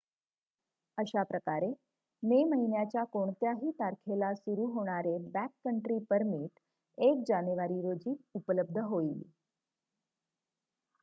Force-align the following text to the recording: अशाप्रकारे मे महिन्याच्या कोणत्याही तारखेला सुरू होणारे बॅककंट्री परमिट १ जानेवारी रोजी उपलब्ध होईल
अशाप्रकारे 0.97 1.67
मे 2.23 2.43
महिन्याच्या 2.45 3.03
कोणत्याही 3.11 3.71
तारखेला 3.71 4.33
सुरू 4.35 4.65
होणारे 4.73 5.17
बॅककंट्री 5.29 5.99
परमिट 6.09 6.59
१ 6.97 7.23
जानेवारी 7.27 7.81
रोजी 7.81 8.15
उपलब्ध 8.35 8.77
होईल 8.79 9.21